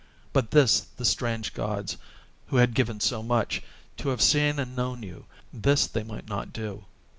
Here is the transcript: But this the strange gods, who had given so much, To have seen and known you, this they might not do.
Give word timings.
But 0.33 0.49
this 0.49 0.79
the 0.97 1.05
strange 1.05 1.53
gods, 1.53 1.97
who 2.47 2.57
had 2.57 2.73
given 2.73 2.99
so 2.99 3.21
much, 3.21 3.61
To 3.97 4.09
have 4.09 4.19
seen 4.19 4.57
and 4.57 4.75
known 4.75 5.03
you, 5.03 5.27
this 5.53 5.85
they 5.85 6.01
might 6.01 6.27
not 6.27 6.51
do. 6.51 6.85